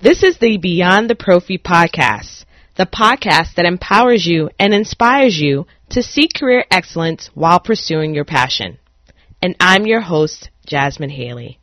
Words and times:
This 0.00 0.22
is 0.22 0.38
the 0.38 0.58
Beyond 0.58 1.10
the 1.10 1.16
Prophy 1.16 1.58
podcast, 1.58 2.44
the 2.76 2.86
podcast 2.86 3.56
that 3.56 3.66
empowers 3.66 4.24
you 4.24 4.48
and 4.56 4.72
inspires 4.72 5.36
you 5.36 5.66
to 5.88 6.04
seek 6.04 6.34
career 6.34 6.64
excellence 6.70 7.30
while 7.34 7.58
pursuing 7.58 8.14
your 8.14 8.24
passion. 8.24 8.78
And 9.42 9.56
I'm 9.58 9.86
your 9.86 10.02
host, 10.02 10.50
Jasmine 10.64 11.10
Haley. 11.10 11.58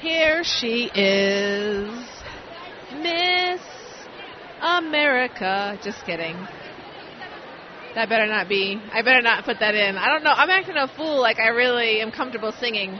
Here 0.00 0.42
she 0.44 0.90
is, 0.94 1.90
Miss 3.02 3.60
America. 4.62 5.78
Just 5.84 6.06
kidding. 6.06 6.36
That 7.94 8.08
better 8.08 8.26
not 8.26 8.48
be. 8.48 8.80
I 8.92 9.02
better 9.02 9.20
not 9.20 9.44
put 9.44 9.60
that 9.60 9.74
in. 9.74 9.98
I 9.98 10.06
don't 10.06 10.24
know. 10.24 10.32
I'm 10.32 10.48
acting 10.48 10.76
a 10.76 10.88
fool 10.88 11.20
like 11.20 11.38
I 11.38 11.48
really 11.48 12.00
am 12.00 12.12
comfortable 12.12 12.50
singing 12.52 12.98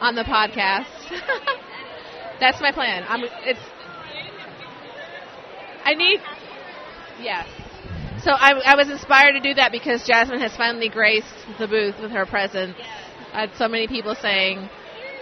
on 0.00 0.16
the 0.16 0.24
podcast. 0.24 0.88
That's 2.40 2.60
my 2.60 2.72
plan. 2.72 3.04
I'm. 3.06 3.22
It's. 3.44 3.60
I 5.84 5.94
need. 5.94 6.18
Yes. 7.20 7.46
So 8.24 8.32
I, 8.32 8.54
I 8.64 8.74
was 8.74 8.90
inspired 8.90 9.34
to 9.34 9.40
do 9.40 9.54
that 9.54 9.70
because 9.70 10.04
Jasmine 10.04 10.40
has 10.40 10.56
finally 10.56 10.88
graced 10.88 11.46
the 11.60 11.68
booth 11.68 11.94
with 12.00 12.10
her 12.10 12.26
presence. 12.26 12.74
I 13.32 13.42
had 13.42 13.50
so 13.56 13.68
many 13.68 13.86
people 13.86 14.16
saying, 14.16 14.68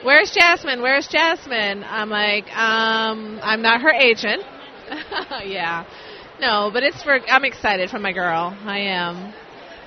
"Where's 0.03 0.31
Jasmine? 0.31 0.83
Where's 0.83 1.09
Jasmine?" 1.09 1.85
I'm 1.85 2.11
like, 2.11 2.47
um, 2.57 3.41
I'm 3.43 3.63
not 3.63 3.81
her 3.83 3.93
agent. 3.93 4.43
yeah, 5.45 5.85
no, 6.41 6.71
but 6.73 6.83
it's 6.83 7.03
for. 7.03 7.19
I'm 7.29 7.45
excited 7.45 7.91
for 7.91 7.99
my 7.99 8.13
girl. 8.13 8.57
I 8.65 8.79
am. 8.79 9.35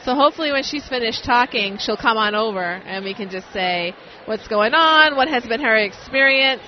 So 0.04 0.16
hopefully, 0.16 0.52
when 0.52 0.64
she's 0.64 0.88
finished 0.88 1.24
talking, 1.24 1.78
she'll 1.78 1.98
come 1.98 2.18
on 2.18 2.34
over 2.34 2.64
and 2.64 3.06
we 3.06 3.14
can 3.14 3.30
just 3.30 3.52
say 3.54 3.94
what's 4.26 4.48
going 4.48 4.74
on, 4.74 5.16
what 5.16 5.28
has 5.28 5.46
been 5.46 5.62
her 5.62 5.76
experience, 5.76 6.64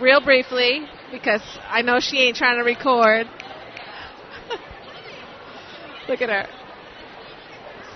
real 0.00 0.22
briefly, 0.22 0.86
because 1.12 1.42
I 1.68 1.82
know 1.82 2.00
she 2.00 2.18
ain't 2.22 2.36
trying 2.36 2.58
to 2.58 2.64
record. 2.64 3.28
Look 6.08 6.22
at 6.22 6.30
her. 6.30 6.46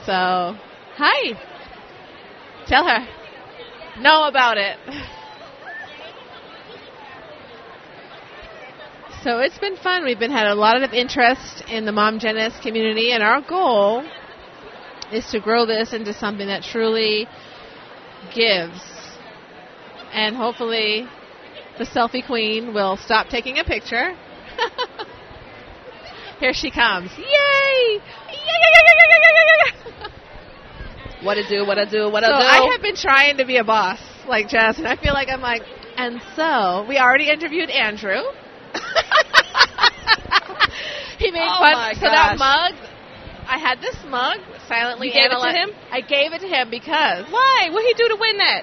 So, 0.05 0.59
hi. 0.97 1.41
Tell 2.67 2.87
her. 2.87 3.07
Know 4.01 4.25
about 4.25 4.59
it. 4.59 4.77
So 9.23 9.39
it's 9.39 9.59
been 9.59 9.77
fun. 9.77 10.05
We've 10.05 10.19
been 10.19 10.33
had 10.33 10.49
a 10.49 10.55
lot 10.55 10.83
of 10.83 10.93
interest 10.93 11.63
in 11.71 11.87
the 11.87 11.93
Mom 11.93 12.19
Genist 12.19 12.61
community, 12.61 13.13
and 13.13 13.23
our 13.23 13.41
goal 13.41 14.05
is 15.13 15.25
to 15.31 15.41
grow 15.41 15.65
this 15.65 15.93
into 15.93 16.13
something 16.13 16.47
that 16.49 16.63
truly 16.63 17.27
gives. 18.35 18.81
And 20.13 20.37
hopefully, 20.37 21.07
the 21.79 21.85
selfie 21.85 22.27
queen 22.27 22.75
will 22.75 22.97
stop 22.97 23.29
taking 23.29 23.59
a 23.59 23.65
picture. 23.65 24.15
Here 26.41 26.53
she 26.53 26.71
comes. 26.71 27.11
Yay! 27.17 28.01
What 31.25 31.35
to 31.35 31.49
do, 31.49 31.65
what 31.67 31.77
to 31.77 31.87
do, 31.87 32.11
what 32.11 32.21
to 32.21 32.27
so 32.27 32.33
do. 32.33 32.39
I 32.39 32.69
have 32.73 32.83
been 32.83 32.97
trying 32.97 33.39
to 33.39 33.45
be 33.47 33.57
a 33.57 33.65
boss 33.65 33.99
like 34.29 34.49
Jasmine. 34.49 34.87
I 34.87 34.97
feel 34.97 35.15
like 35.15 35.29
I'm 35.29 35.41
like, 35.41 35.63
and 35.97 36.21
so 36.37 36.85
we 36.89 36.99
already 36.99 37.31
interviewed 37.31 37.71
Andrew. 37.71 38.21
he 41.19 41.31
made 41.31 41.47
Oh 41.49 41.61
fun. 41.61 41.95
so 41.95 42.01
that 42.03 42.37
mug, 42.39 42.75
I 43.47 43.59
had 43.59 43.81
this 43.81 43.97
mug 44.09 44.39
silently. 44.69 45.09
You 45.09 45.15
gave 45.15 45.31
it 45.33 45.41
to 45.43 45.53
him? 45.53 45.71
I 45.91 46.01
gave 46.01 46.33
it 46.33 46.41
to 46.41 46.49
him 46.49 46.71
because 46.71 47.27
Why? 47.31 47.69
What 47.71 47.85
he 47.85 47.95
do 47.95 48.09
to 48.09 48.17
win 48.21 48.39
that? 48.39 48.63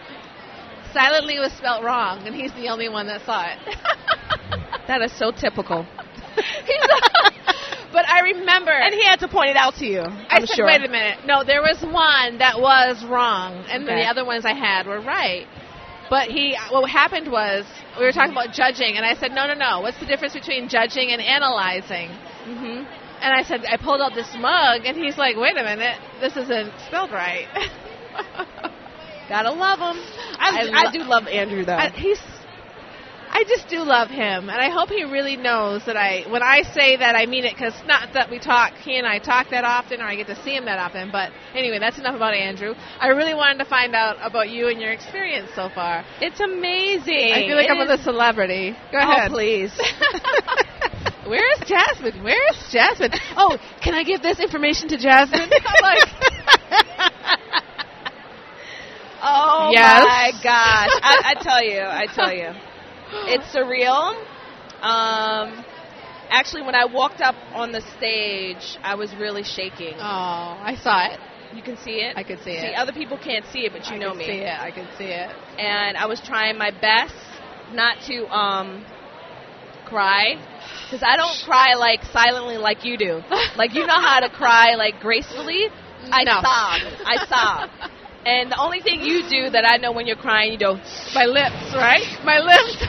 silently 0.94 1.40
was 1.40 1.54
spelled 1.54 1.86
wrong, 1.86 2.28
and 2.28 2.36
he's 2.36 2.52
the 2.54 2.68
only 2.68 2.90
one 2.90 3.08
that 3.08 3.22
saw 3.26 3.46
it. 3.48 3.58
That 4.88 5.02
is 5.04 5.12
so 5.18 5.32
typical. 5.32 5.86
He's- 6.66 7.56
but 7.94 8.08
I 8.08 8.22
remember, 8.22 8.72
And 8.72 8.94
he 8.94 9.04
had 9.06 9.20
to 9.20 9.28
point 9.28 9.50
it 9.52 9.58
out 9.58 9.76
to 9.76 9.86
you. 9.86 10.02
I 10.02 10.38
I'm 10.40 10.46
said, 10.46 10.56
sure. 10.56 10.66
wait 10.66 10.84
a 10.84 10.90
minute. 10.90 11.20
No, 11.26 11.44
there 11.44 11.62
was 11.62 11.82
one 11.82 12.38
that 12.40 12.60
was 12.60 13.04
wrong, 13.06 13.64
and 13.70 13.84
Okay. 13.84 14.04
the 14.04 14.08
other 14.10 14.26
ones 14.26 14.46
I 14.46 14.54
had 14.54 14.88
were 14.88 15.02
right. 15.02 15.46
But 16.10 16.28
he, 16.28 16.58
what 16.70 16.90
happened 16.90 17.32
was, 17.32 17.66
we 17.98 18.04
were 18.06 18.12
talking 18.12 18.32
about 18.34 18.52
judging, 18.54 18.98
and 18.98 19.06
I 19.06 19.14
said, 19.16 19.32
no, 19.32 19.48
no, 19.48 19.54
no. 19.54 19.80
What's 19.82 20.00
the 20.00 20.06
difference 20.06 20.34
between 20.34 20.68
judging 20.68 21.12
and 21.12 21.22
analyzing? 21.22 22.10
hmm 22.44 22.84
And 23.24 23.32
I 23.34 23.44
said, 23.44 23.64
I 23.66 23.78
pulled 23.78 24.02
out 24.02 24.14
this 24.14 24.34
mug, 24.36 24.82
and 24.86 24.98
he's 24.98 25.18
like, 25.18 25.38
wait 25.38 25.56
a 25.58 25.64
minute, 25.64 25.98
this 26.20 26.36
isn't 26.36 26.74
spelled 26.88 27.12
right. 27.12 27.48
Gotta 29.30 29.52
love 29.52 29.80
him. 29.80 30.04
I, 30.40 30.68
I 30.74 30.88
I, 30.88 30.92
do 30.92 31.04
love 31.04 31.28
Andrew 31.28 31.64
though. 31.64 31.74
I, 31.78 31.90
he's, 31.92 32.20
I 33.34 33.44
just 33.48 33.70
do 33.70 33.80
love 33.84 34.10
him, 34.10 34.50
and 34.50 34.60
I 34.60 34.70
hope 34.70 34.90
he 34.90 35.04
really 35.06 35.38
knows 35.38 35.86
that 35.86 35.96
I, 35.96 36.26
when 36.30 36.44
I 36.44 36.64
say 36.64 36.98
that, 36.98 37.16
I 37.16 37.26
mean 37.26 37.46
it, 37.46 37.54
because 37.56 37.74
not 37.88 38.14
that 38.14 38.30
we 38.30 38.40
talk, 38.40 38.74
he 38.74 38.98
and 38.98 39.08
I 39.08 39.20
talk 39.20 39.50
that 39.52 39.64
often, 39.64 40.02
or 40.02 40.06
I 40.06 40.16
get 40.18 40.28
to 40.28 40.36
see 40.44 40.54
him 40.56 40.66
that 40.66 40.78
often, 40.80 41.12
but 41.12 41.32
anyway, 41.56 41.80
that's 41.80 41.98
enough 41.98 42.16
about 42.16 42.34
Andrew. 42.34 42.74
I 43.00 43.08
really 43.08 43.34
wanted 43.34 43.60
to 43.64 43.66
find 43.70 43.96
out 43.96 44.18
about 44.22 44.50
you 44.50 44.68
and 44.68 44.82
your 44.82 44.92
experience 44.92 45.50
so 45.56 45.70
far. 45.74 46.04
it's 46.20 46.42
amazing. 46.42 47.32
I 47.34 47.48
feel 47.48 47.56
like 47.56 47.70
It 47.70 47.72
I'm 47.72 47.90
is- 47.90 48.00
a 48.02 48.04
celebrity. 48.04 48.72
Go 48.92 48.98
Oh, 49.00 49.12
ahead. 49.12 49.32
please. 49.32 49.72
Where 51.26 51.50
is 51.54 51.60
Jasmine? 51.68 52.22
Where 52.24 52.42
is 52.52 52.58
Jasmine? 52.72 53.12
Oh, 53.38 53.58
can 53.82 53.94
I 53.94 54.04
give 54.04 54.22
this 54.22 54.40
information 54.42 54.90
to 54.90 54.98
Jasmine? 54.98 55.50
I'm 55.66 55.82
like, 55.82 56.04
Oh 59.24 59.70
Yes. 59.72 60.04
my 60.04 60.32
gosh! 60.44 60.90
I, 61.04 61.36
I 61.38 61.44
tell 61.44 61.64
you, 61.64 61.80
I 61.82 62.08
tell 62.08 62.34
you, 62.34 62.50
it's 63.28 63.54
surreal. 63.54 64.14
Um, 64.82 65.66
actually, 66.30 66.64
when 66.64 66.76
I 66.76 66.86
walked 66.86 67.22
up 67.22 67.36
on 67.54 67.72
the 67.72 67.82
stage, 67.98 68.78
I 68.84 68.96
was 68.96 69.16
really 69.16 69.44
shaking. 69.44 69.98
oh, 70.00 70.60
I 70.62 70.76
saw 70.82 71.06
it. 71.08 71.20
You 71.54 71.62
can 71.62 71.76
see 71.78 72.00
it. 72.00 72.14
I 72.16 72.24
could 72.24 72.40
see 72.40 72.52
it. 72.52 72.62
See, 72.62 72.68
it. 72.68 72.76
other 72.76 72.94
people 72.94 73.18
can't 73.18 73.46
see 73.48 73.66
it, 73.66 73.74
but 73.74 73.86
you 73.90 73.96
I 73.96 74.00
know 74.00 74.14
me. 74.14 74.26
see 74.26 74.40
it. 74.42 74.60
I 74.60 74.72
can 74.72 74.88
see 74.98 75.06
it. 75.06 75.30
And 75.60 75.98
I 75.98 76.06
was 76.06 76.22
trying 76.22 76.58
my 76.58 76.72
best 76.72 77.14
not 77.74 77.98
to 78.08 78.26
um 78.28 78.86
cry 79.86 80.36
because 80.86 81.04
I 81.06 81.18
don't 81.18 81.38
cry 81.46 81.74
like 81.76 82.04
silently 82.06 82.58
like 82.58 82.86
you 82.86 82.98
do. 82.98 83.22
Like 83.58 83.74
you 83.74 83.86
know 83.86 84.00
how 84.00 84.22
to 84.22 84.30
cry 84.30 84.76
like 84.76 85.02
gracefully. 85.02 85.60
I 86.10 86.24
No. 86.24 86.40
sob. 86.42 86.82
I 87.06 87.26
sob. 87.28 87.70
And 88.26 88.52
the 88.52 88.60
only 88.60 88.82
thing 88.82 89.02
you 89.02 89.24
do 89.30 89.50
that 89.50 89.66
I 89.66 89.78
know 89.78 89.92
when 89.92 90.06
you're 90.06 90.16
crying, 90.16 90.54
you 90.54 90.60
go. 90.60 90.76
My 91.14 91.26
lips, 91.26 91.74
right? 91.74 92.06
My 92.24 92.40
lips. 92.40 92.78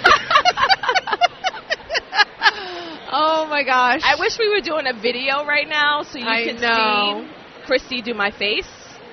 oh 3.10 3.46
my 3.48 3.62
gosh. 3.64 4.02
I 4.04 4.16
wish 4.18 4.38
we 4.38 4.50
were 4.50 4.60
doing 4.60 4.86
a 4.86 4.92
video 4.92 5.46
right 5.46 5.68
now 5.68 6.02
so 6.02 6.18
you 6.18 6.26
I 6.26 6.44
could 6.44 6.60
know. 6.60 7.26
see 7.26 7.66
Christy 7.66 8.02
do 8.02 8.12
my 8.12 8.30
face. 8.30 8.68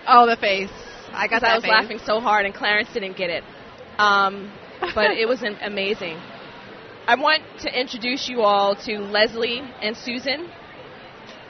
Oh, 0.07 0.27
the 0.27 0.35
face. 0.35 0.71
I 1.11 1.27
got 1.27 1.41
that 1.41 1.51
I 1.51 1.55
was 1.55 1.63
face. 1.63 1.71
laughing 1.71 1.99
so 2.05 2.19
hard 2.19 2.45
and 2.45 2.53
Clarence 2.53 2.89
didn't 2.93 3.15
get 3.15 3.29
it. 3.29 3.43
Um, 3.97 4.51
but 4.93 5.11
it 5.11 5.27
was 5.27 5.41
amazing. 5.61 6.19
I 7.07 7.15
want 7.15 7.43
to 7.61 7.79
introduce 7.79 8.29
you 8.29 8.41
all 8.41 8.75
to 8.85 8.99
Leslie 8.99 9.61
and 9.81 9.95
Susan. 9.95 10.49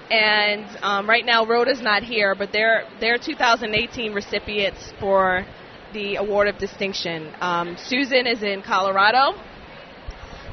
And 0.10 0.66
um, 0.82 1.08
right 1.08 1.26
now, 1.26 1.46
Rhoda's 1.46 1.82
not 1.82 2.04
here, 2.04 2.34
but 2.34 2.52
they're 2.52 2.88
they're 3.00 3.20
2018 3.20 4.14
recipients 4.14 4.92
for 5.00 5.46
the 5.94 6.16
Award 6.16 6.48
of 6.48 6.58
Distinction. 6.58 7.32
Um, 7.40 7.78
Susan 7.78 8.26
is 8.26 8.42
in 8.42 8.64
Colorado. 8.64 9.40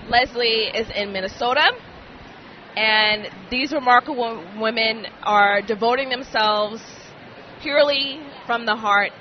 Leslie 0.08 0.68
is 0.74 0.88
in 0.94 1.12
Minnesota. 1.12 1.70
And 2.76 3.28
these 3.50 3.72
remarkable 3.72 4.44
women 4.60 5.06
are 5.22 5.62
devoting 5.62 6.10
themselves 6.10 6.82
purely 7.62 8.20
from 8.46 8.66
the 8.66 8.76
heart. 8.76 9.12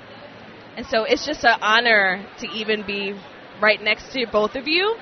And 0.76 0.84
so 0.86 1.04
it's 1.04 1.24
just 1.24 1.44
an 1.44 1.58
honor 1.62 2.26
to 2.40 2.46
even 2.48 2.84
be 2.86 3.18
right 3.60 3.82
next 3.82 4.12
to 4.12 4.26
both 4.30 4.56
of 4.56 4.68
you 4.68 4.96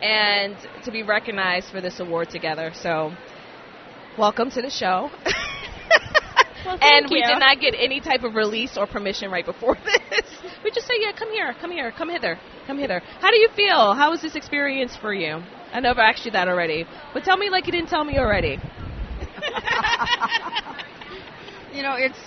and 0.00 0.56
to 0.84 0.92
be 0.92 1.02
recognized 1.02 1.70
for 1.70 1.80
this 1.80 1.98
award 1.98 2.30
together. 2.30 2.70
So, 2.74 3.12
welcome 4.18 4.50
to 4.50 4.62
the 4.62 4.70
show. 4.70 5.10
Well, 6.64 6.78
and 6.80 7.06
we 7.10 7.18
you. 7.18 7.26
did 7.26 7.38
not 7.38 7.60
get 7.60 7.74
any 7.78 8.00
type 8.00 8.22
of 8.24 8.34
release 8.34 8.76
or 8.76 8.86
permission 8.86 9.30
right 9.30 9.44
before 9.44 9.76
this. 10.10 10.26
we 10.64 10.70
just 10.70 10.86
say, 10.86 10.94
yeah, 11.00 11.12
come 11.12 11.30
here, 11.30 11.54
come 11.60 11.70
here, 11.70 11.92
come 11.92 12.08
hither, 12.08 12.38
come 12.66 12.78
hither. 12.78 13.00
How 13.20 13.30
do 13.30 13.36
you 13.38 13.48
feel? 13.54 13.94
How 13.94 14.10
was 14.10 14.22
this 14.22 14.34
experience 14.36 14.96
for 14.96 15.12
you? 15.14 15.42
I 15.72 15.80
know 15.80 15.90
I've 15.90 15.98
asked 15.98 16.24
you 16.24 16.32
that 16.32 16.48
already, 16.48 16.86
but 17.14 17.24
tell 17.24 17.36
me 17.36 17.50
like 17.50 17.66
you 17.66 17.72
didn't 17.72 17.88
tell 17.88 18.04
me 18.04 18.18
already. 18.18 18.58
You 21.72 21.82
know, 21.82 21.94
it's 21.94 22.18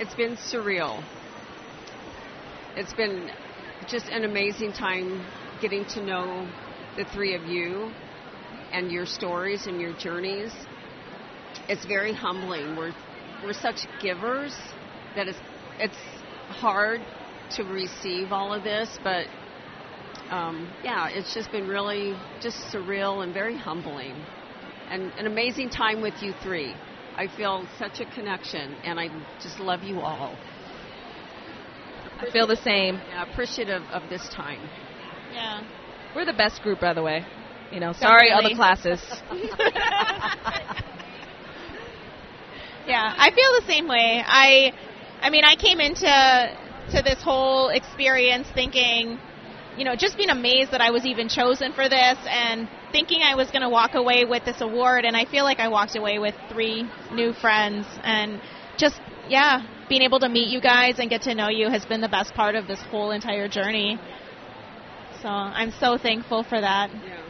it's 0.00 0.14
been 0.14 0.36
surreal. 0.36 1.04
It's 2.74 2.92
been 2.94 3.30
just 3.86 4.06
an 4.08 4.24
amazing 4.24 4.72
time 4.72 5.24
getting 5.60 5.84
to 5.94 6.04
know 6.04 6.48
the 6.96 7.04
three 7.04 7.36
of 7.36 7.44
you 7.44 7.92
and 8.72 8.90
your 8.90 9.06
stories 9.06 9.68
and 9.68 9.80
your 9.80 9.92
journeys. 9.92 10.50
It's 11.68 11.84
very 11.84 12.12
humbling. 12.12 12.76
We're 12.76 12.92
we're 13.42 13.52
such 13.52 13.86
givers 14.00 14.54
that 15.16 15.28
it's 15.28 15.38
it's 15.78 15.96
hard 16.48 17.00
to 17.56 17.64
receive 17.64 18.32
all 18.32 18.52
of 18.52 18.62
this, 18.62 18.98
but 19.02 19.26
um, 20.30 20.70
yeah, 20.82 21.08
it's 21.08 21.34
just 21.34 21.50
been 21.52 21.66
really 21.66 22.16
just 22.40 22.56
surreal 22.72 23.22
and 23.22 23.34
very 23.34 23.56
humbling, 23.56 24.14
and 24.88 25.12
an 25.18 25.26
amazing 25.26 25.70
time 25.70 26.00
with 26.00 26.14
you 26.22 26.32
three. 26.42 26.74
I 27.16 27.28
feel 27.28 27.66
such 27.78 28.00
a 28.00 28.06
connection, 28.06 28.74
and 28.84 28.98
I 28.98 29.08
just 29.42 29.60
love 29.60 29.82
you 29.82 30.00
all. 30.00 30.36
I 32.18 32.30
feel 32.30 32.46
the 32.46 32.56
same. 32.56 32.94
Yeah, 32.94 33.30
appreciative 33.30 33.82
of 33.92 34.08
this 34.08 34.28
time. 34.30 34.60
Yeah. 35.32 35.62
We're 36.14 36.24
the 36.24 36.32
best 36.32 36.62
group, 36.62 36.80
by 36.80 36.94
the 36.94 37.02
way. 37.02 37.24
You 37.70 37.80
know, 37.80 37.92
sorry, 37.92 38.28
Definitely. 38.28 38.52
other 38.52 38.56
classes. 38.56 39.00
Yeah, 42.86 43.14
I 43.16 43.30
feel 43.30 43.60
the 43.60 43.66
same 43.66 43.88
way. 43.88 44.22
I, 44.26 44.72
I 45.20 45.30
mean, 45.30 45.44
I 45.44 45.54
came 45.54 45.80
into 45.80 46.56
to 46.96 47.02
this 47.02 47.22
whole 47.22 47.68
experience 47.68 48.48
thinking, 48.54 49.18
you 49.76 49.84
know, 49.84 49.94
just 49.96 50.16
being 50.16 50.30
amazed 50.30 50.72
that 50.72 50.80
I 50.80 50.90
was 50.90 51.06
even 51.06 51.28
chosen 51.28 51.72
for 51.72 51.88
this, 51.88 52.18
and 52.28 52.68
thinking 52.90 53.22
I 53.22 53.34
was 53.34 53.50
going 53.50 53.62
to 53.62 53.70
walk 53.70 53.94
away 53.94 54.24
with 54.24 54.44
this 54.44 54.60
award, 54.60 55.04
and 55.04 55.16
I 55.16 55.24
feel 55.24 55.44
like 55.44 55.60
I 55.60 55.68
walked 55.68 55.96
away 55.96 56.18
with 56.18 56.34
three 56.50 56.84
new 57.12 57.32
friends, 57.32 57.86
and 58.02 58.40
just 58.76 59.00
yeah, 59.28 59.64
being 59.88 60.02
able 60.02 60.18
to 60.20 60.28
meet 60.28 60.48
you 60.48 60.60
guys 60.60 60.98
and 60.98 61.08
get 61.08 61.22
to 61.22 61.34
know 61.34 61.48
you 61.48 61.70
has 61.70 61.86
been 61.86 62.00
the 62.00 62.08
best 62.08 62.34
part 62.34 62.54
of 62.54 62.66
this 62.66 62.80
whole 62.90 63.12
entire 63.12 63.48
journey. 63.48 63.98
So 65.22 65.28
I'm 65.28 65.70
so 65.70 65.96
thankful 65.96 66.42
for 66.42 66.60
that. 66.60 66.90
Yeah, 66.92 67.22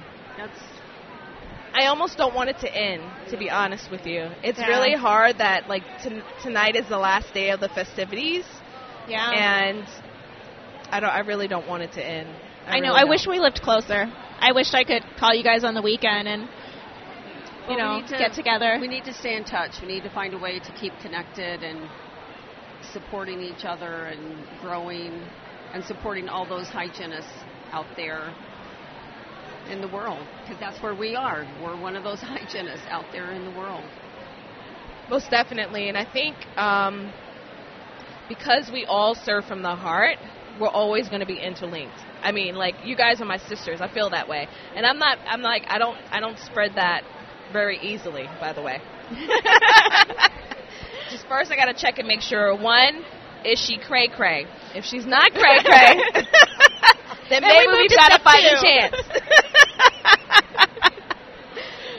I 1.74 1.86
almost 1.86 2.18
don't 2.18 2.34
want 2.34 2.50
it 2.50 2.58
to 2.60 2.74
end, 2.74 3.02
to 3.30 3.36
be 3.38 3.48
honest 3.50 3.90
with 3.90 4.06
you. 4.06 4.28
It's 4.42 4.58
Yeah. 4.58 4.66
really 4.66 4.94
hard 4.94 5.38
that 5.38 5.68
like 5.68 5.82
t- 6.02 6.22
tonight 6.42 6.76
is 6.76 6.86
the 6.88 6.98
last 6.98 7.32
day 7.32 7.50
of 7.50 7.60
the 7.60 7.68
festivities, 7.70 8.44
Yeah. 9.08 9.30
and 9.30 9.84
I 10.90 11.00
don't. 11.00 11.10
I 11.10 11.20
really 11.20 11.48
don't 11.48 11.66
want 11.66 11.82
it 11.82 11.92
to 11.92 12.04
end. 12.04 12.28
I, 12.66 12.78
know. 12.80 12.88
really 12.88 12.96
I 12.96 13.00
don't. 13.00 13.10
wish 13.10 13.26
we 13.26 13.40
lived 13.40 13.62
closer. 13.62 14.10
I 14.40 14.52
wish 14.52 14.74
I 14.74 14.84
could 14.84 15.02
call 15.18 15.34
you 15.34 15.42
guys 15.42 15.64
on 15.64 15.74
the 15.74 15.82
weekend 15.82 16.28
and 16.28 16.42
you 17.68 17.76
Well, 17.76 18.00
know 18.00 18.06
to- 18.06 18.18
get 18.18 18.34
together. 18.34 18.76
We 18.80 18.88
need 18.88 19.04
to 19.04 19.14
stay 19.14 19.34
in 19.36 19.44
touch. 19.44 19.80
We 19.80 19.88
need 19.88 20.02
to 20.02 20.10
find 20.10 20.34
a 20.34 20.38
way 20.38 20.58
to 20.58 20.72
keep 20.72 20.92
connected 21.00 21.62
and 21.62 21.88
supporting 22.92 23.40
each 23.40 23.64
other 23.64 24.06
and 24.06 24.36
growing 24.60 25.22
and 25.72 25.82
supporting 25.84 26.28
all 26.28 26.44
those 26.44 26.68
hygienists 26.68 27.32
out 27.72 27.86
there 27.96 28.34
in 29.72 29.80
the 29.80 29.88
world 29.88 30.24
because 30.42 30.60
that's 30.60 30.80
where 30.82 30.94
we 30.94 31.16
are. 31.16 31.46
We're 31.62 31.80
one 31.80 31.96
of 31.96 32.04
those 32.04 32.20
hygienists 32.22 32.86
out 32.88 33.06
there 33.10 33.32
in 33.32 33.44
the 33.44 33.58
world. 33.58 33.84
Most 35.10 35.30
definitely, 35.30 35.88
and 35.88 35.98
I 35.98 36.04
think 36.10 36.36
um, 36.56 37.12
because 38.28 38.70
we 38.72 38.84
all 38.84 39.14
serve 39.14 39.44
from 39.44 39.62
the 39.62 39.74
heart, 39.74 40.18
we're 40.60 40.68
always 40.68 41.08
going 41.08 41.20
to 41.20 41.26
be 41.26 41.38
interlinked. 41.38 41.98
I 42.22 42.32
mean, 42.32 42.54
like 42.54 42.74
you 42.84 42.96
guys 42.96 43.20
are 43.20 43.24
my 43.24 43.38
sisters. 43.38 43.80
I 43.80 43.92
feel 43.92 44.10
that 44.10 44.28
way, 44.28 44.46
and 44.76 44.86
I'm 44.86 44.98
not. 44.98 45.18
I'm 45.26 45.42
like 45.42 45.64
I 45.66 45.78
don't. 45.78 45.96
I 46.10 46.20
don't 46.20 46.38
spread 46.38 46.76
that 46.76 47.02
very 47.52 47.78
easily. 47.80 48.28
By 48.40 48.52
the 48.52 48.62
way, 48.62 48.80
just 51.10 51.26
first 51.26 51.50
I 51.50 51.56
got 51.56 51.66
to 51.66 51.74
check 51.74 51.98
and 51.98 52.06
make 52.06 52.20
sure. 52.20 52.54
One, 52.56 53.04
is 53.44 53.58
she 53.58 53.78
cray 53.78 54.08
cray? 54.08 54.46
If 54.74 54.84
she's 54.84 55.04
not 55.04 55.32
cray 55.32 55.62
cray, 55.64 56.00
then 57.28 57.42
maybe 57.42 57.66
we've 57.72 57.90
to 57.90 57.96
got 57.96 58.20
a 58.20 58.22
fighting 58.22 58.56
chance. 58.62 58.94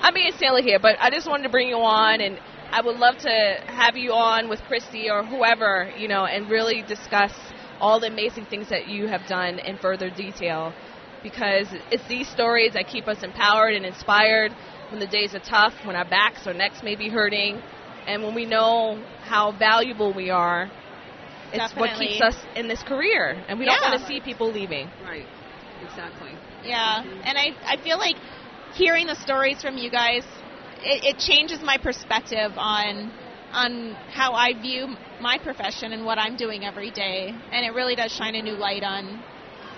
I'm 0.03 0.13
being 0.13 0.33
silly 0.38 0.63
here, 0.63 0.79
but 0.79 0.97
I 1.00 1.09
just 1.09 1.29
wanted 1.29 1.44
to 1.44 1.50
bring 1.50 1.69
you 1.69 1.77
on, 1.77 2.19
and 2.19 2.38
I 2.71 2.81
would 2.81 2.97
love 2.97 3.17
to 3.19 3.63
have 3.67 3.95
you 3.95 4.11
on 4.11 4.50
with 4.50 4.59
Christy 4.63 5.09
or 5.09 5.23
whoever, 5.23 5.89
you 5.97 6.09
know, 6.09 6.25
and 6.25 6.50
really 6.50 6.83
discuss 6.85 7.31
all 7.79 8.01
the 8.01 8.07
amazing 8.07 8.45
things 8.47 8.67
that 8.67 8.88
you 8.88 9.07
have 9.07 9.21
done 9.29 9.59
in 9.59 9.77
further 9.77 10.09
detail. 10.09 10.73
Because 11.23 11.67
it's 11.89 12.05
these 12.09 12.27
stories 12.27 12.73
that 12.73 12.88
keep 12.88 13.07
us 13.07 13.23
empowered 13.23 13.75
and 13.75 13.85
inspired 13.85 14.51
when 14.91 15.00
the 15.00 15.07
days 15.07 15.33
are 15.35 15.39
tough, 15.39 15.73
when 15.85 15.95
our 15.95 16.03
backs 16.03 16.45
or 16.45 16.53
necks 16.53 16.83
may 16.83 16.97
be 16.97 17.07
hurting, 17.07 17.61
and 18.05 18.21
when 18.21 18.35
we 18.35 18.45
know 18.45 19.01
how 19.21 19.57
valuable 19.57 20.13
we 20.13 20.29
are. 20.29 20.69
It's 21.53 21.73
what 21.77 21.97
keeps 21.97 22.19
us 22.19 22.35
in 22.57 22.67
this 22.67 22.83
career, 22.83 23.41
and 23.47 23.57
we 23.57 23.63
don't 23.63 23.79
want 23.81 24.01
to 24.01 24.05
see 24.05 24.19
people 24.19 24.51
leaving. 24.51 24.89
Right. 25.01 25.27
Exactly. 25.81 26.31
yeah, 26.63 27.03
and 27.03 27.38
I 27.38 27.55
I 27.65 27.77
feel 27.77 27.97
like 27.97 28.15
hearing 28.75 29.08
the 29.08 29.16
stories 29.16 29.62
from 29.62 29.78
you 29.78 29.90
guys, 29.90 30.24
it, 30.81 31.16
it 31.16 31.18
changes 31.20 31.62
my 31.62 31.78
perspective 31.78 32.52
on 32.58 33.12
on 33.52 33.96
how 34.12 34.34
I 34.34 34.60
view 34.60 34.96
my 35.22 35.38
profession 35.38 35.94
and 35.94 36.04
what 36.04 36.18
I'm 36.18 36.36
doing 36.36 36.66
every 36.66 36.90
day, 36.90 37.31
and 37.52 37.66
it 37.66 37.74
really 37.74 37.96
does 37.96 38.12
shine 38.12 38.34
a 38.36 38.42
new 38.42 38.56
light 38.56 38.84
on 38.84 39.24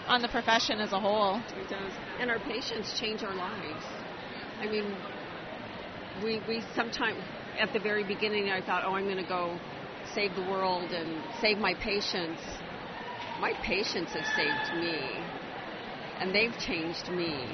on 0.08 0.22
the 0.22 0.30
profession 0.30 0.80
as 0.80 0.94
a 0.94 1.00
whole. 1.00 1.36
It 1.36 1.70
does. 1.70 1.92
And 2.20 2.30
our 2.30 2.40
patients 2.40 2.98
change 3.00 3.24
our 3.24 3.36
lives. 3.36 3.84
I 4.62 4.68
mean, 4.68 4.96
we 6.24 6.42
we 6.48 6.64
sometimes 6.76 7.20
at 7.60 7.74
the 7.74 7.80
very 7.80 8.04
beginning 8.04 8.50
I 8.50 8.62
thought, 8.62 8.84
oh, 8.86 8.94
I'm 8.94 9.06
going 9.06 9.18
to 9.18 9.28
go 9.28 9.60
save 10.14 10.36
the 10.36 10.42
world 10.44 10.92
and 10.92 11.22
save 11.42 11.58
my 11.58 11.74
patients. 11.74 12.42
My 13.42 13.54
patients 13.64 14.14
have 14.14 14.26
saved 14.36 14.80
me, 14.80 14.98
and 16.20 16.34
they've 16.34 16.58
changed 16.60 17.10
me. 17.10 17.46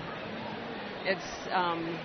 It's 1.06 1.26
um, 1.52 1.98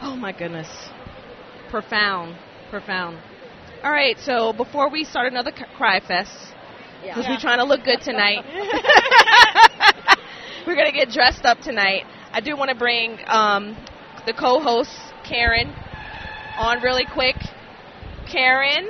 Oh 0.00 0.16
my 0.16 0.32
goodness. 0.32 0.68
Profound. 1.70 2.36
Profound. 2.70 3.18
All 3.82 3.90
right, 3.90 4.16
so 4.18 4.52
before 4.52 4.90
we 4.90 5.04
start 5.04 5.26
another 5.30 5.52
cry 5.76 6.00
fest, 6.00 6.32
because 7.02 7.24
Yeah. 7.24 7.30
we're 7.30 7.40
trying 7.40 7.58
to 7.58 7.64
look 7.64 7.84
good 7.84 8.00
tonight, 8.00 8.44
we're 10.66 10.74
going 10.74 10.90
to 10.90 10.96
get 10.96 11.10
dressed 11.10 11.44
up 11.44 11.60
tonight. 11.60 12.04
I 12.32 12.40
do 12.40 12.56
want 12.56 12.70
to 12.70 12.76
bring 12.76 13.18
um, 13.26 13.76
the 14.26 14.32
co 14.32 14.60
host, 14.60 14.90
Karen, 15.24 15.72
on 16.58 16.82
really 16.82 17.06
quick. 17.12 17.36
Karen, 18.30 18.88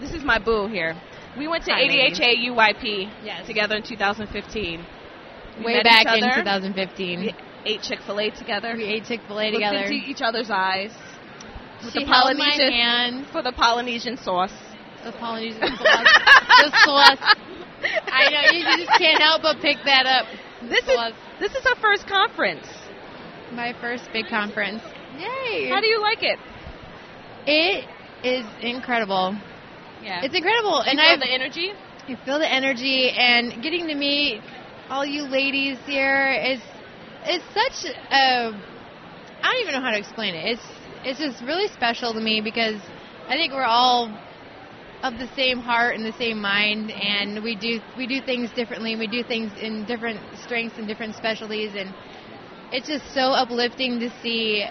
this 0.00 0.12
is 0.14 0.24
my 0.24 0.38
boo 0.38 0.66
here. 0.68 0.96
We 1.38 1.48
went 1.48 1.64
to 1.64 1.72
Hi, 1.72 1.82
ladies. 1.82 2.18
ADHA 2.18 2.46
UYP 2.50 3.10
Yes. 3.24 3.46
together 3.46 3.76
in 3.76 3.82
2015. 3.82 4.84
We 5.58 5.64
Way 5.64 5.82
back 5.82 6.06
in 6.06 6.22
2015. 6.22 7.20
We 7.20 7.34
ate 7.64 7.82
Chick 7.82 8.00
fil 8.06 8.20
A 8.20 8.30
together. 8.30 8.74
We 8.76 8.84
ate 8.84 9.04
Chick 9.04 9.20
Fil 9.26 9.40
A 9.40 9.44
Looked 9.44 9.54
together. 9.54 9.78
into 9.84 9.94
each 9.94 10.20
other's 10.22 10.50
eyes. 10.50 10.92
With 11.84 11.92
she 11.92 12.00
the 12.00 12.06
Polynesian 12.06 12.72
hand. 12.72 13.26
for 13.32 13.42
the 13.42 13.52
Polynesian 13.52 14.16
sauce. 14.16 14.52
The 15.04 15.12
Polynesian 15.12 15.60
sauce. 15.76 16.06
the 16.62 16.70
sauce. 16.84 17.36
I 18.06 18.30
know 18.30 18.58
you 18.58 18.84
just 18.86 18.98
can't 18.98 19.20
help 19.20 19.42
but 19.42 19.60
pick 19.60 19.78
that 19.84 20.06
up. 20.06 20.26
This 20.68 20.84
is 20.86 20.98
this 21.40 21.52
is 21.54 21.66
our 21.66 21.76
first 21.80 22.06
conference. 22.06 22.66
My 23.52 23.72
first 23.80 24.04
big 24.12 24.26
conference. 24.28 24.82
Yay! 25.18 25.68
How 25.68 25.80
do 25.80 25.86
you 25.86 26.00
like 26.00 26.22
it? 26.22 26.38
It 27.46 27.84
is 28.24 28.46
incredible. 28.62 29.36
Yeah, 30.02 30.24
It's 30.24 30.34
incredible, 30.34 30.82
you 30.84 30.90
and 30.90 30.98
feel 30.98 31.08
I 31.08 31.16
the 31.16 31.32
energy. 31.32 31.72
I 32.08 32.24
feel 32.24 32.38
the 32.40 32.52
energy 32.52 33.10
and 33.16 33.62
getting 33.62 33.86
to 33.86 33.94
meet 33.94 34.42
all 34.90 35.06
you 35.06 35.22
ladies 35.22 35.78
here 35.86 36.32
is 36.32 36.60
it's 37.24 37.44
such 37.54 37.92
a 38.10 38.50
I 38.50 39.42
don't 39.42 39.62
even 39.62 39.74
know 39.74 39.80
how 39.80 39.92
to 39.92 39.98
explain 39.98 40.34
it. 40.34 40.58
It's 40.58 40.66
it's 41.04 41.18
just 41.20 41.42
really 41.42 41.68
special 41.68 42.12
to 42.14 42.20
me 42.20 42.40
because 42.42 42.80
I 43.28 43.34
think 43.34 43.52
we're 43.52 43.64
all 43.64 44.10
of 45.04 45.18
the 45.18 45.28
same 45.36 45.58
heart 45.58 45.94
and 45.94 46.04
the 46.04 46.12
same 46.18 46.40
mind 46.40 46.90
and 46.90 47.42
we 47.42 47.54
do 47.54 47.80
we 47.96 48.08
do 48.08 48.20
things 48.20 48.50
differently. 48.52 48.96
We 48.96 49.06
do 49.06 49.22
things 49.22 49.52
in 49.56 49.84
different 49.84 50.20
strengths 50.36 50.78
and 50.78 50.88
different 50.88 51.14
specialties 51.14 51.74
and 51.76 51.94
it's 52.72 52.88
just 52.88 53.12
so 53.14 53.32
uplifting 53.32 54.00
to 54.00 54.10
see 54.20 54.66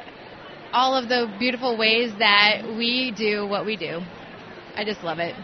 all 0.74 0.96
of 0.96 1.08
the 1.08 1.34
beautiful 1.40 1.78
ways 1.78 2.14
that 2.20 2.64
we 2.66 3.14
do 3.16 3.48
what 3.48 3.66
we 3.66 3.78
do. 3.78 4.02
I 4.76 4.84
just 4.86 5.04
love 5.04 5.20
it. 5.20 5.36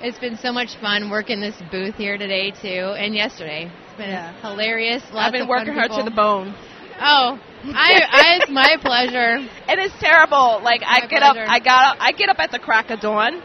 It's 0.00 0.18
been 0.18 0.36
so 0.36 0.52
much 0.52 0.76
fun 0.80 1.10
working 1.10 1.40
this 1.40 1.54
booth 1.70 1.94
here 1.94 2.18
today 2.18 2.50
too, 2.50 2.94
and 2.98 3.14
yesterday. 3.14 3.70
It's 3.88 3.96
been 3.96 4.10
Yeah. 4.10 4.32
hilarious. 4.40 5.02
Lots 5.12 5.26
I've 5.26 5.32
been 5.32 5.48
working 5.48 5.74
her 5.74 5.86
to 5.88 6.02
the 6.02 6.10
bone. 6.10 6.54
Oh, 7.00 7.38
I, 7.64 8.02
I 8.10 8.38
it's 8.40 8.50
my 8.50 8.76
pleasure. 8.82 9.38
It 9.68 9.78
is 9.78 9.92
terrible. 10.00 10.60
Like 10.62 10.82
I 10.84 11.00
get 11.06 11.22
pleasure. 11.22 11.42
up, 11.44 11.48
I 11.48 11.58
got 11.60 11.96
up, 11.96 11.96
I 12.00 12.12
get 12.12 12.28
up 12.28 12.38
at 12.40 12.50
the 12.50 12.58
crack 12.58 12.90
of 12.90 13.00
dawn, 13.00 13.40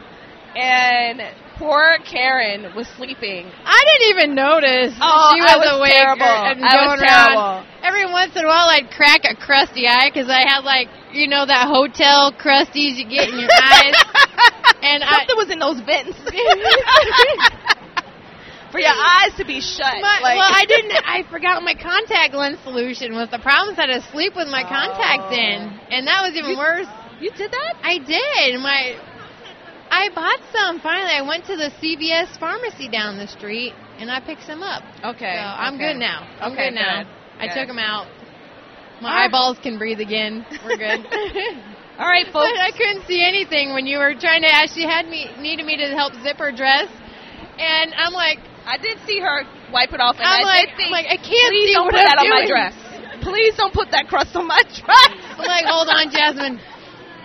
and 0.56 1.22
poor 1.58 1.98
Karen 2.10 2.76
was 2.76 2.88
sleeping. 2.98 3.46
I 3.66 3.84
didn't 3.86 4.10
even 4.18 4.36
notice 4.36 4.94
Oh, 5.00 5.32
she 5.34 5.42
I 5.42 5.58
was, 5.58 5.66
was 5.66 5.80
awake 5.80 5.94
terrible. 5.94 6.26
I 6.26 6.54
was 6.54 7.00
going 7.00 7.02
around. 7.02 7.66
Every 8.08 8.14
once 8.24 8.36
in 8.40 8.46
a 8.46 8.48
while, 8.48 8.70
I'd 8.72 8.90
crack 8.90 9.22
a 9.28 9.36
crusty 9.36 9.86
eye 9.86 10.08
because 10.08 10.30
I 10.30 10.48
had 10.48 10.64
like 10.64 10.88
you 11.12 11.28
know 11.28 11.46
that 11.46 11.68
hotel 11.68 12.32
crusties 12.32 12.96
you 12.96 13.04
get 13.04 13.28
in 13.28 13.36
your 13.40 13.52
eyes, 13.52 13.96
and 14.82 15.04
I. 15.04 15.28
Was 15.36 15.52
in 15.52 15.60
those 15.60 15.82
vents. 15.84 16.16
For 18.72 18.80
your 18.80 18.92
eyes 18.96 19.32
to 19.38 19.46
be 19.46 19.62
shut. 19.62 20.02
My, 20.02 20.20
like, 20.24 20.36
well, 20.40 20.52
I 20.52 20.66
didn't. 20.68 20.92
I 21.06 21.24
forgot 21.32 21.64
my 21.64 21.74
contact 21.76 22.34
lens 22.34 22.60
solution 22.64 23.14
was 23.14 23.30
the 23.30 23.40
problem. 23.40 23.74
is 23.74 23.80
I 23.80 23.88
had 23.88 24.02
to 24.02 24.12
sleep 24.12 24.36
with 24.36 24.48
my 24.50 24.64
contacts 24.64 25.32
Oh. 25.32 25.36
in, 25.36 25.72
and 25.92 26.08
that 26.08 26.22
was 26.24 26.36
even 26.36 26.52
You- 26.52 26.58
worse. 26.58 26.88
You 27.20 27.32
did 27.32 27.50
that? 27.52 27.74
I 27.82 27.98
did. 27.98 28.60
My, 28.62 28.96
I 29.90 30.10
bought 30.14 30.40
some. 30.54 30.80
Finally, 30.82 31.12
I 31.16 31.22
went 31.22 31.46
to 31.46 31.56
the 31.56 31.72
CVS 31.82 32.38
pharmacy 32.40 32.88
down 32.90 33.18
the 33.18 33.28
street, 33.28 33.74
and 34.00 34.12
I 34.12 34.20
picked 34.20 34.44
some 34.46 34.62
up. 34.62 34.84
Okay. 35.04 35.34
So 35.34 35.42
I'm 35.42 35.76
okay. 35.76 35.94
good 35.94 36.00
now. 36.00 36.28
I'm 36.42 36.52
Okay, 36.54 36.70
good 36.70 36.76
now. 36.76 37.04
good, 37.04 37.12
I 37.40 37.48
took 37.48 37.68
them 37.68 37.80
out. 37.80 38.08
My 39.02 39.14
right. 39.14 39.26
eyeballs 39.26 39.58
can 39.62 39.78
breathe 39.78 40.00
again. 40.00 40.46
We're 40.66 40.78
good. 40.78 41.06
All 41.98 42.06
right, 42.06 42.26
but 42.30 42.46
folks. 42.46 42.60
I 42.62 42.72
couldn't 42.72 43.06
see 43.06 43.24
anything 43.26 43.74
when 43.74 43.86
you 43.86 43.98
were 43.98 44.14
trying 44.18 44.42
to. 44.42 44.50
She 44.74 44.84
had 44.84 45.08
me 45.08 45.30
needed 45.40 45.66
me 45.66 45.78
to 45.78 45.94
help 45.94 46.14
zip 46.22 46.38
her 46.38 46.52
dress, 46.52 46.90
and 47.58 47.94
I'm 47.94 48.14
like, 48.14 48.40
I 48.66 48.78
did 48.78 48.98
see 49.06 49.20
her 49.20 49.46
wipe 49.74 49.94
it 49.94 50.02
off, 50.02 50.18
and 50.18 50.26
I'm 50.26 50.42
I 50.42 50.50
like, 50.50 50.68
did 50.70 50.78
think, 50.78 50.88
I'm 50.88 50.98
like, 50.98 51.10
I 51.10 51.18
can't 51.18 51.54
please 51.54 51.68
see 51.70 51.74
don't 51.74 51.86
what 51.86 51.94
put 51.94 52.06
I'm 52.06 52.10
that 52.10 52.20
on 52.22 52.30
my 52.30 52.46
dress. 52.46 52.74
Please 53.22 53.54
don't 53.58 53.74
put 53.74 53.92
that 53.92 54.08
crust 54.08 54.36
on 54.36 54.48
my 54.48 54.62
dress. 54.62 55.10
I'm 55.38 55.46
like, 55.46 55.66
hold 55.66 55.90
on, 55.90 56.10
Jasmine. 56.10 56.62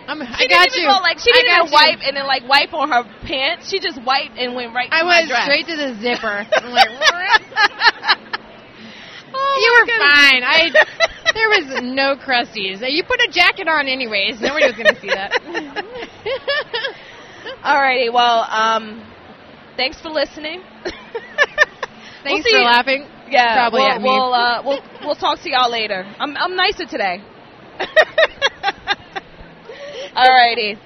I'm, 0.09 0.21
I 0.21 0.47
got 0.51 0.67
didn't 0.67 0.83
you. 0.83 0.89
go 0.89 0.99
like 0.99 1.19
she 1.21 1.31
didn't 1.31 1.53
even 1.53 1.67
you. 1.69 1.73
wipe 1.73 2.01
and 2.03 2.17
then 2.17 2.27
like 2.27 2.43
wipe 2.49 2.75
on 2.75 2.91
her 2.91 3.05
pants. 3.23 3.71
She 3.71 3.79
just 3.79 4.03
wiped 4.03 4.35
and 4.37 4.55
went 4.55 4.75
right. 4.75 4.89
I 4.91 5.05
went 5.05 5.31
straight 5.31 5.67
to 5.69 5.77
the 5.77 5.95
zipper. 6.03 6.43
I'm 6.43 6.73
like, 6.75 6.91
oh, 9.53 9.61
you 9.61 9.71
were 9.79 9.87
goodness. 9.87 10.13
fine. 10.13 10.43
I 10.45 10.71
there 11.35 11.49
was 11.49 11.83
no 11.83 12.17
crusties. 12.17 12.83
You 12.83 13.05
put 13.05 13.21
a 13.21 13.29
jacket 13.31 13.69
on 13.69 13.87
anyways. 13.87 14.41
Nobody 14.41 14.67
was 14.67 14.77
gonna 14.77 14.99
see 15.01 15.09
that. 15.09 15.33
Alrighty, 17.65 18.13
well, 18.13 18.47
um, 18.51 19.05
thanks 19.77 20.01
for 20.01 20.09
listening. 20.09 20.63
We'll 22.25 22.35
Thanks 22.35 22.51
for 22.53 22.61
laughing. 22.61 23.09
Yeah, 23.31 23.55
Probably 23.57 23.81
we'll, 23.81 23.91
at 23.91 24.01
me. 24.01 24.09
We'll, 24.09 24.33
uh, 24.33 24.63
we'll 24.65 24.81
we'll 25.01 25.17
talk 25.17 25.41
to 25.41 25.51
y'all 25.51 25.69
later. 25.69 26.05
I'm 26.21 26.37
I'm 26.37 26.55
nicer 26.55 26.87
today. 26.87 27.21
Alrighty. 30.15 30.79